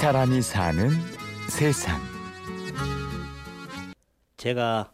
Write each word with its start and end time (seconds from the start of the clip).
사람이 0.00 0.40
사는 0.40 0.88
세상. 1.50 2.00
제가 4.38 4.90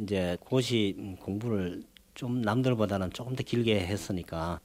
이제 0.00 0.36
고시 0.40 1.16
공부를 1.20 1.84
좀 2.14 2.42
남들보다는 2.42 3.12
조금 3.12 3.36
더 3.36 3.44
길게 3.44 3.78
했으니까 3.78 4.60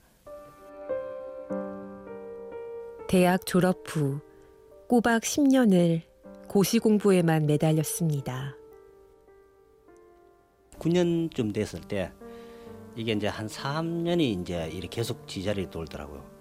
대학 3.08 3.46
졸업 3.46 3.84
후 3.86 4.22
꼬박 4.88 5.22
10년을 5.22 6.02
고시 6.48 6.80
공부에만 6.80 7.46
매달렸습니다. 7.46 8.56
9년쯤 10.80 11.54
됐을 11.54 11.80
때 11.82 12.12
이게 12.96 13.12
이제 13.12 13.28
한 13.28 13.46
3년이 13.46 14.42
이제 14.42 14.68
이렇게 14.70 14.88
계속 14.98 15.28
지자리에 15.28 15.70
돌더라고요. 15.70 16.33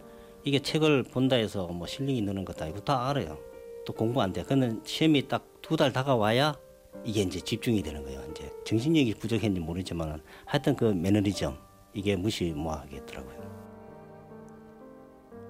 이게 0.44 0.58
책을 0.58 1.04
본다 1.04 1.36
해서 1.36 1.66
뭐 1.68 1.86
실력이 1.86 2.22
느는 2.22 2.44
것도 2.44 2.64
아니고 2.64 2.80
다 2.80 3.08
알아요. 3.08 3.38
또 3.86 3.92
공부 3.92 4.20
안 4.22 4.32
돼. 4.32 4.42
그는 4.42 4.80
시험이 4.84 5.28
딱 5.28 5.44
두 5.62 5.76
달 5.76 5.92
다가와야 5.92 6.56
이게 7.04 7.22
이제 7.22 7.38
집중이 7.40 7.82
되는 7.82 8.02
거예요. 8.02 8.20
이제 8.30 8.50
정신력이 8.66 9.14
부족했는지 9.14 9.60
모르지만 9.60 10.20
하여튼 10.44 10.74
그 10.74 10.86
매너리즘 10.86 11.54
이게 11.94 12.16
무시 12.16 12.50
못 12.50 12.70
하겠더라고요. 12.72 13.42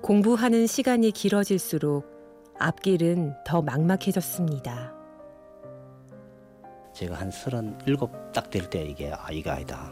공부하는 0.02 0.66
시간이 0.66 1.12
길어질수록 1.12 2.06
앞길은 2.58 3.34
더 3.46 3.62
막막해졌습니다. 3.62 4.94
제가 6.94 7.14
한 7.16 7.30
서른일곱 7.30 8.32
딱 8.32 8.50
될 8.50 8.68
때 8.68 8.84
이게 8.84 9.10
아 9.12 9.30
이거 9.32 9.50
아니다. 9.50 9.90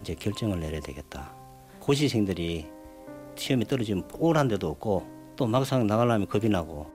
이제 0.00 0.14
결정을 0.14 0.58
내려야 0.58 0.80
되겠다. 0.80 1.32
고시생들이 1.80 2.66
시험에 3.36 3.64
떨어지면 3.64 4.08
우울한 4.18 4.48
데도 4.48 4.68
없고 4.68 5.34
또 5.36 5.46
막상 5.46 5.86
나가려면 5.86 6.26
겁이 6.28 6.48
나고 6.48 6.90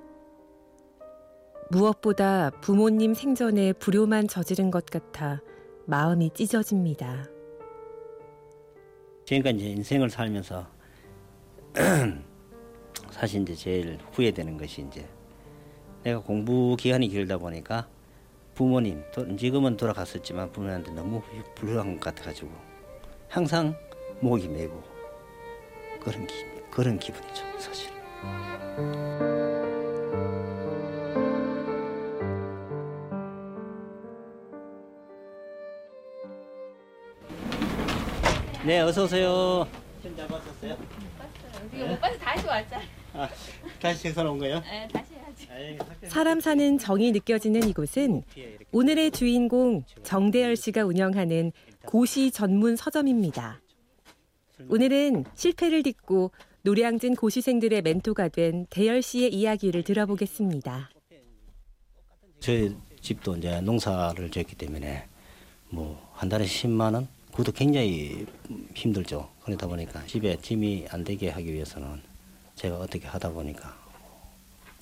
무엇보다 1.70 2.50
부모님 2.62 3.14
생전에 3.14 3.74
불효만 3.74 4.28
저지른 4.28 4.72
것 4.72 4.86
같아 4.86 5.42
마음이 5.86 6.32
찢어집니다. 6.34 7.28
지금까지 9.26 9.58
이제 9.58 9.70
인생을 9.70 10.10
살면서 10.10 10.68
사실 13.12 13.42
이제 13.44 13.56
제일 13.56 13.98
후회되는 14.12 14.58
것이 14.58 14.82
이제 14.82 15.08
내가 16.04 16.20
공부 16.20 16.76
기간이 16.78 17.08
길다 17.08 17.38
보니까 17.38 17.88
부모님 18.54 19.04
또 19.14 19.36
지금은 19.36 19.78
돌아갔었지만 19.78 20.52
부모님한테 20.52 20.92
너무 20.92 21.22
불효한 21.56 22.00
것 22.00 22.02
같아가지고 22.02 22.50
항상 23.30 23.74
목이 24.20 24.50
메고 24.50 24.84
그런 26.04 26.26
기 26.28 26.34
그런 26.72 26.98
기분이죠 27.00 27.44
사실. 27.60 27.92
네 38.66 38.80
어서 38.80 39.04
오세요. 39.04 39.68
잘 40.16 40.28
봤었어요? 40.28 40.78
이거 41.74 41.86
못 41.86 42.00
봐서 42.00 42.18
다시 42.18 42.48
왔잖아. 42.48 42.84
아, 43.14 43.30
다시 43.80 44.04
책상 44.04 44.28
온 44.28 44.38
거예요? 44.38 44.62
네, 44.62 44.88
다시 44.92 45.14
해야지. 45.16 45.78
사람 46.08 46.40
사는 46.40 46.78
정이 46.78 47.12
느껴지는 47.12 47.68
이곳은 47.68 48.24
오늘의 48.72 49.12
주인공 49.12 49.84
정대열 50.04 50.56
씨가 50.56 50.84
운영하는 50.86 51.52
고시 51.86 52.32
전문 52.32 52.76
서점입니다. 52.76 53.60
오늘은 54.70 55.26
실패를 55.36 55.84
딛고 55.84 56.32
노량진 56.64 57.16
고시생들의 57.16 57.82
멘토가 57.82 58.28
된 58.28 58.66
대열 58.70 59.02
씨의 59.02 59.34
이야기를 59.34 59.84
들어보겠습니다. 59.84 60.90
저희 62.40 62.76
집도 63.02 63.36
이제 63.38 63.62
농사를 63.62 64.30
지었기 64.30 64.56
때문에 64.56 65.06
뭐 65.70 66.00
한 66.14 66.30
달에 66.30 66.46
10만 66.46 66.94
원 66.94 67.08
그것도 67.32 67.52
굉장히 67.54 68.28
힘들죠. 68.76 69.28
그러다 69.44 69.66
보니까 69.66 70.06
집에 70.06 70.38
짐이 70.40 70.86
안 70.92 71.04
되게 71.04 71.30
하기 71.30 71.52
위해서는 71.52 72.00
제가 72.56 72.78
어떻게 72.78 73.08
하다 73.08 73.32
보니까 73.32 73.76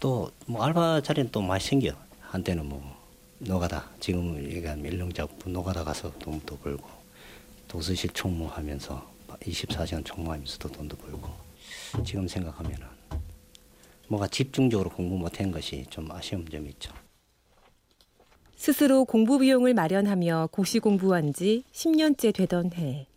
또 0.02 0.32
뭐 0.48 0.64
알바 0.64 1.02
자리는 1.02 1.32
또 1.32 1.42
많이 1.42 1.64
생겨. 1.64 1.94
한때는 2.22 2.66
뭐 2.68 2.82
노가다 3.40 3.90
지금은 4.02 4.44
얘기하면 4.52 4.86
일용작부 4.86 5.50
노가다 5.50 5.84
가서 5.86 6.12
돈도 6.20 6.58
벌고 6.58 6.86
도서실 7.70 8.09
총무하면서 8.12 9.19
24시간 9.41 10.03
총무하면서도 10.06 10.72
돈도 10.72 10.97
벌고 10.97 11.29
지금 12.06 12.28
생각하면은 12.28 12.88
뭐가 14.07 14.28
집중적으로 14.28 14.90
공부 14.90 15.17
못한 15.17 15.51
것이 15.51 15.85
좀 15.90 16.12
아쉬운 16.12 16.45
점이 16.50 16.69
있죠. 16.69 16.94
스스로 18.56 19.06
공부 19.06 19.40
비용을 19.40 19.73
마련하며 19.73 20.50
고시 20.51 20.79
공부한 20.79 21.31
지 21.31 21.63
10년째 21.72 22.34
되던 22.34 22.73
해. 22.73 23.07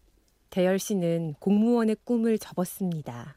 대열 0.50 0.78
씨는 0.78 1.34
공무원의 1.38 1.96
꿈을 2.04 2.38
접었습니다. 2.38 3.36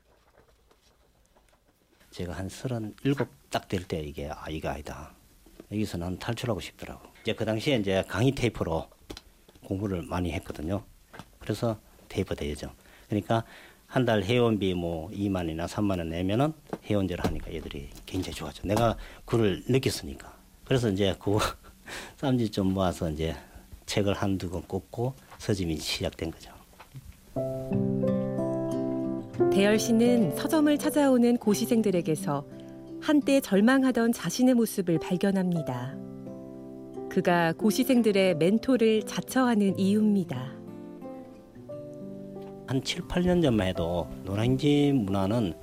제가 2.11 2.33
한 2.33 2.47
서른일곱 2.49 3.27
딱될 3.49 3.87
때 3.87 4.01
이게 4.01 4.29
아 4.29 4.49
이거 4.49 4.69
아니다. 4.69 5.13
여기서 5.71 5.97
난 5.97 6.19
탈출하고 6.19 6.59
싶더라고. 6.59 7.07
이제 7.21 7.33
그 7.33 7.43
당시에 7.43 7.77
이제 7.77 8.03
강의 8.07 8.31
테이프로 8.33 8.87
공부를 9.63 10.03
많이 10.03 10.31
했거든요. 10.33 10.83
그래서 11.39 11.79
대여죠. 12.35 12.71
그러니까 13.07 13.43
한 13.87 14.05
달 14.05 14.23
회원비 14.23 14.73
뭐 14.73 15.09
2만이나 15.11 15.67
3만 15.67 15.99
원 15.99 16.09
내면은 16.09 16.51
회원제를 16.85 17.23
하니까 17.23 17.53
얘들이 17.53 17.87
굉장히 18.05 18.35
좋아져. 18.35 18.61
내가 18.67 18.97
그걸 19.23 19.63
느꼈으니까. 19.69 20.33
그래서 20.65 20.89
이제 20.89 21.15
그 21.19 21.37
쌈지 22.17 22.49
좀 22.49 22.73
모아서 22.73 23.09
이제 23.09 23.35
책을 23.85 24.13
한두 24.13 24.49
권 24.49 24.63
꽂고 24.63 25.13
서점이 25.37 25.77
시작된 25.77 26.31
거죠. 26.31 26.51
대열 29.53 29.79
씨는 29.79 30.35
서점을 30.35 30.77
찾아오는 30.77 31.37
고시생들에게서 31.37 32.45
한때 33.01 33.39
절망하던 33.39 34.11
자신의 34.11 34.55
모습을 34.55 34.99
발견합니다. 34.99 35.95
그가 37.09 37.53
고시생들의 37.53 38.35
멘토를 38.35 39.03
자처하는 39.03 39.79
이유입니다. 39.79 40.54
한 42.67 42.81
7, 42.83 43.01
8년 43.07 43.41
전만 43.41 43.67
해도 43.67 44.07
노량진 44.23 45.05
문화는 45.05 45.53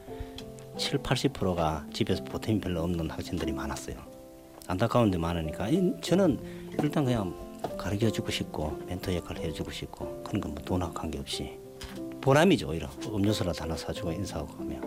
7, 0.78 0.98
80%가 1.00 1.84
집에서 1.92 2.22
보탬이 2.24 2.60
별로 2.60 2.82
없는 2.82 3.10
학생들이 3.10 3.52
많았어요. 3.52 3.96
안타까운 4.66 5.10
데 5.10 5.18
많으니까 5.18 5.68
이- 5.68 5.92
저는 6.00 6.38
일단 6.82 7.04
그냥 7.04 7.34
가르쳐 7.76 8.10
주고 8.10 8.30
싶고 8.30 8.78
멘토 8.86 9.14
역할을 9.14 9.42
해주고 9.42 9.70
싶고 9.70 10.22
그런 10.24 10.40
건 10.40 10.52
뭐 10.54 10.62
돈하고 10.64 10.92
관계없이 10.94 11.50
보람이죠 12.20 12.68
오히려 12.68 12.88
음료수라도 13.06 13.62
하나 13.64 13.76
사주고 13.76 14.12
인사하고 14.12 14.52
하면 14.58 14.82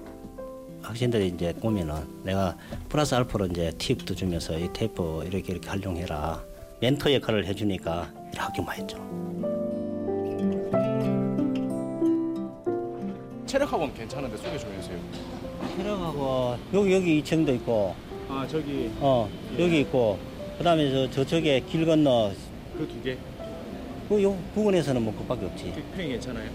학생들이 0.81 1.27
이제 1.29 1.53
오면은 1.61 1.95
내가 2.23 2.55
플러스 2.89 3.13
알파로 3.15 3.47
이제 3.47 3.71
팁도 3.77 4.15
주면서 4.15 4.57
이 4.57 4.69
테이프 4.71 5.23
이렇게 5.25 5.53
이렇게 5.53 5.69
활용해라 5.69 6.41
멘토 6.79 7.13
역할을 7.13 7.45
해주니까 7.45 8.11
학교만 8.35 8.77
했죠. 8.77 8.97
체력학원 13.55 13.93
괜찮은데 13.93 14.35
소개 14.35 14.57
좀 14.57 14.69
해주세요. 14.73 14.99
체력하고 15.77 16.57
여기 16.73 16.93
여기 16.93 17.23
2층도 17.23 17.55
있고 17.55 17.95
아 18.27 18.45
저기 18.49 18.91
어 18.99 19.29
여기 19.57 19.79
있고 19.79 20.19
그다음에 20.57 20.91
저 20.91 21.09
저쪽에 21.09 21.61
길 21.61 21.85
건너 21.85 22.33
그 22.77 22.85
두 22.85 23.01
개. 23.01 23.17
그요 24.09 24.37
부근에서는 24.53 25.01
뭐 25.01 25.15
그밖에 25.17 25.45
없지 25.45 25.73
평이 25.95 26.09
괜찮아요? 26.09 26.49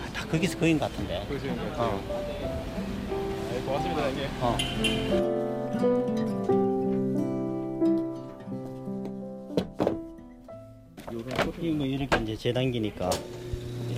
아, 0.00 0.12
다 0.14 0.26
거기서 0.26 0.58
거긴 0.58 0.78
같은데 0.78 1.22
보시는 1.28 1.54
것 1.58 1.70
같아요. 1.70 2.00
네, 3.52 3.60
고맙습니다 3.66 4.02
형님. 4.04 4.24
어 4.40 4.56
이뭐 11.60 11.84
이렇게 11.86 12.22
이제 12.22 12.36
재단기니까 12.36 13.10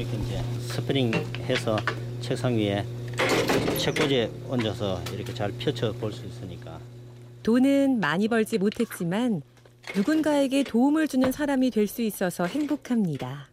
이렇게 0.02 0.16
이제 0.18 0.42
스프링 0.74 1.12
해서 1.44 1.76
책상 2.20 2.56
위에 2.56 2.84
책꽂이에 3.78 4.30
얹어서 4.48 5.00
이렇게 5.12 5.32
잘 5.32 5.52
펼쳐 5.52 5.92
볼 5.92 6.12
수 6.12 6.26
있으니까 6.26 6.80
돈은 7.44 8.00
많이 8.00 8.26
벌지 8.28 8.58
못했지만 8.58 9.42
누군가에게 9.94 10.64
도움을 10.64 11.06
주는 11.08 11.30
사람이 11.30 11.70
될 11.70 11.86
수 11.86 12.02
있어서 12.02 12.46
행복합니다. 12.46 13.48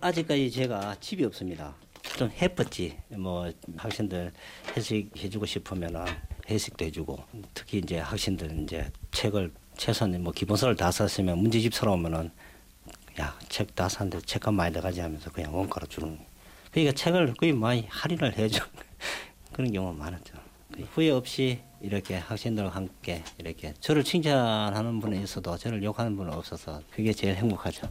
아직까지 0.00 0.50
제가 0.50 0.96
집이 1.00 1.24
없습니다. 1.24 1.74
좀 2.16 2.30
해뻤지. 2.30 2.96
뭐 3.10 3.50
학생들 3.76 4.32
회식 4.76 5.10
해주고 5.16 5.46
싶으면은 5.46 6.04
회식도 6.48 6.84
해주고 6.84 7.18
특히 7.54 7.78
이제 7.78 7.98
학생들 7.98 8.62
이제 8.62 8.90
책을 9.12 9.52
최소한 9.76 10.20
뭐 10.22 10.32
기본서를 10.32 10.76
다 10.76 10.90
썼으면 10.90 11.38
문제집 11.38 11.74
사러 11.74 11.92
오면은 11.92 12.30
야 13.20 13.34
책 13.48 13.74
다 13.74 13.88
샀는데 13.88 14.20
책값 14.26 14.52
많이 14.54 14.72
들어가지 14.72 15.00
하면서 15.00 15.30
그냥 15.30 15.56
원가로 15.56 15.86
주는. 15.86 16.18
그러니까 16.70 16.94
책을 16.94 17.34
거의 17.34 17.52
많이 17.52 17.86
할인을 17.88 18.36
해줘. 18.36 18.64
그런 19.52 19.72
경우가 19.72 19.96
많았죠. 19.96 20.34
그 20.72 20.82
후회 20.92 21.10
없이 21.10 21.60
이렇게 21.80 22.16
학생들과 22.16 22.70
함께 22.70 23.22
이렇게 23.38 23.72
저를 23.80 24.04
칭찬하는 24.04 25.00
분이 25.00 25.22
있어도 25.22 25.56
저를 25.56 25.82
욕하는 25.82 26.16
분은 26.16 26.32
없어서 26.32 26.82
그게 26.90 27.12
제일 27.12 27.36
행복하죠. 27.36 27.88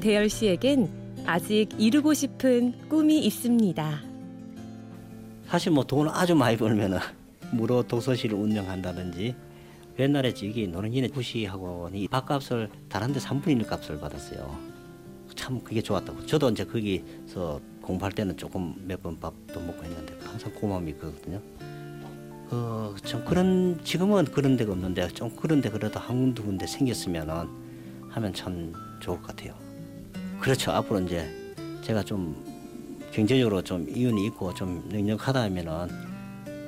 대열 0.00 0.28
씨에겐 0.30 0.88
아직 1.26 1.68
이루고 1.78 2.14
싶은 2.14 2.88
꿈이 2.88 3.18
있습니다. 3.26 4.00
사실 5.48 5.72
뭐 5.72 5.84
돈을 5.84 6.10
아주 6.14 6.34
많이 6.34 6.56
벌면은 6.56 6.98
무료 7.52 7.82
독서실을 7.82 8.38
운영한다든지 8.38 9.34
옛날에 10.00 10.32
저기 10.32 10.66
노는이네 10.66 11.08
구시학원이 11.08 12.08
밥값을 12.08 12.70
다른 12.88 13.12
데 13.12 13.20
3분의 13.20 13.60
1 13.60 13.66
값을 13.66 14.00
받았어요. 14.00 14.56
참 15.34 15.60
그게 15.60 15.80
좋았다고. 15.82 16.26
저도 16.26 16.50
이제 16.50 16.64
거기서 16.64 17.60
공부할 17.82 18.12
때는 18.12 18.36
조금 18.36 18.74
몇 18.86 19.02
번 19.02 19.18
밥도 19.20 19.60
먹고 19.60 19.84
했는데 19.84 20.14
항상 20.24 20.52
고마움이 20.54 20.90
있거든요. 20.92 21.40
그, 22.48 22.94
좀 23.04 23.24
그런, 23.24 23.78
지금은 23.84 24.24
그런 24.26 24.56
데가 24.56 24.72
없는데 24.72 25.08
좀 25.08 25.30
그런 25.36 25.60
데 25.60 25.70
그래도 25.70 26.00
한두 26.00 26.42
군데 26.44 26.66
생겼으면은 26.66 27.46
하면 28.08 28.34
참 28.34 28.72
좋을 29.00 29.18
것 29.20 29.28
같아요. 29.28 29.54
그렇죠. 30.40 30.72
앞으로 30.72 31.00
이제 31.00 31.28
제가 31.82 32.02
좀 32.02 32.34
경제적으로 33.12 33.62
좀 33.62 33.88
이윤이 33.88 34.26
있고 34.26 34.52
좀 34.54 34.82
능력하다 34.88 35.42
하면은 35.42 35.88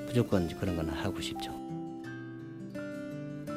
무조건 0.06 0.48
그런 0.58 0.76
건 0.76 0.88
하고 0.90 1.20
싶죠. 1.20 1.61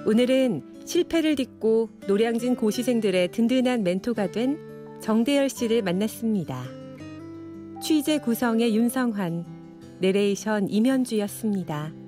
오늘은 0.07 0.61
실패를 0.85 1.35
딛고 1.35 1.89
노량진 2.07 2.55
고시생들의 2.55 3.31
든든한 3.31 3.81
멘토가 3.83 4.31
된 4.31 4.59
정대열 5.01 5.49
씨를 5.49 5.81
만났습니다. 5.81 6.63
취재 7.81 8.19
구성의 8.19 8.75
윤성환, 8.75 9.45
내레이션 10.01 10.69
임현주였습니다. 10.69 12.04